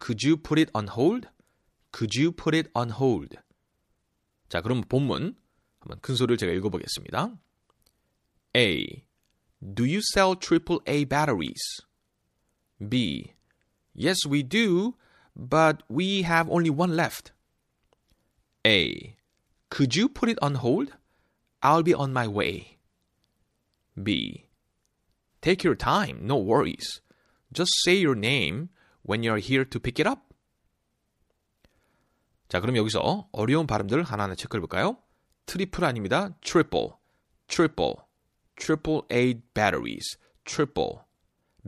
[0.00, 1.28] Could you put it on hold?
[1.92, 3.38] Could you put it on hold?
[4.48, 5.34] 자, 그럼 본문
[5.80, 7.36] 한번 큰 소리를 제가 읽어보겠습니다.
[8.56, 9.04] A.
[9.62, 11.62] Do you sell AAA batteries?
[12.78, 13.34] B.
[13.94, 14.94] Yes, we do,
[15.34, 17.32] but we have only one left.
[18.66, 19.16] A.
[19.70, 20.92] Could you put it on hold?
[21.62, 22.78] I'll be on my way.
[24.00, 24.48] B.
[25.40, 27.00] Take your time, no worries.
[27.52, 28.68] Just say your name
[29.03, 30.21] when you're here to pick it up.
[32.47, 34.97] 자, 그럼 여기서 어려운 발음들 하나하나 체크해 볼까요?
[35.45, 36.35] 트리플 아닙니다.
[36.41, 36.89] triple,
[37.47, 37.95] triple,
[38.57, 40.99] triple A batteries, triple,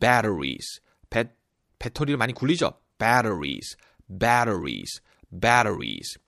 [0.00, 0.80] batteries.
[1.10, 1.32] 배,
[1.78, 2.80] 배터리를 많이 굴리죠?
[2.98, 3.76] batteries,
[4.08, 6.18] batteries, batteries.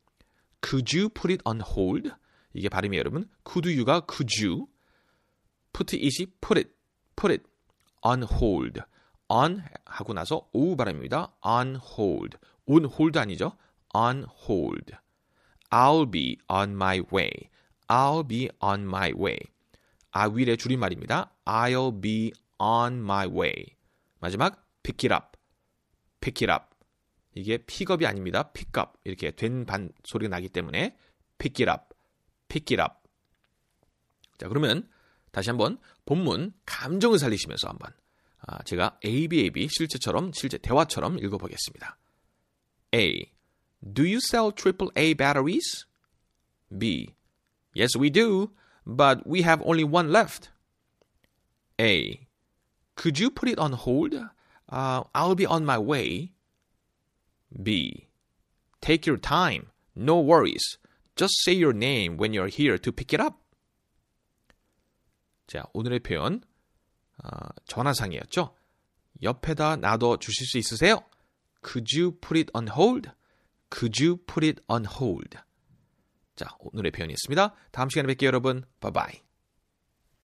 [0.63, 2.11] Could you put it on hold?
[2.55, 3.29] 이게 발음이 여러분.
[3.45, 4.67] could you가 could you,
[5.73, 6.71] put it이 put it,
[7.17, 7.45] put it
[8.03, 8.81] on hold.
[9.29, 11.33] On 하고 나서 o 발음입니다.
[11.45, 12.39] on hold.
[12.67, 13.57] on hold 아니죠?
[13.95, 14.93] on hold.
[15.71, 17.31] I'll be on my way.
[17.89, 19.39] I'll be on my way.
[20.13, 21.33] I will의 줄임말입니다.
[21.45, 23.67] I'll be on my way.
[24.21, 25.39] 마지막 pick it up.
[26.21, 26.75] pick it up.
[27.35, 28.51] 이게 픽업이 아닙니다.
[28.83, 28.99] up.
[29.05, 30.97] 이렇게 된 반 소리가 나기 때문에
[31.39, 31.95] pick it up.
[32.49, 33.07] pick it up.
[34.39, 34.89] 자, 그러면
[35.33, 38.06] 다시 한번 본문 감정을 살리시면서 한번 아,
[38.66, 41.98] 제가 ABAB 실제처럼 실제 대화처럼 읽어보겠습니다.
[42.94, 43.32] A.
[43.82, 45.86] Do you sell AAA batteries?
[46.76, 47.16] B.
[47.74, 48.52] Yes, we do,
[48.86, 50.50] but we have only one left.
[51.80, 52.28] A.
[52.96, 54.14] Could you put it on hold?
[54.70, 56.34] Uh, I'll be on my way.
[57.52, 58.08] B.
[58.82, 59.68] Take your time.
[59.96, 60.78] No worries.
[61.16, 63.38] Just say your name when you're here to pick it up.
[65.48, 66.42] 자, 오늘의 표현
[67.27, 68.55] 어, 전화상이었죠.
[69.23, 71.01] 옆에다 놔둬 주실 수 있으세요?
[71.65, 73.11] Could you put it on hold?
[73.71, 75.39] Could you put it on hold?
[76.37, 77.55] 자, 오늘의 표현이었습니다.
[77.73, 78.65] 다음 시간에 뵐게요, 여러분.
[78.81, 79.26] Bye.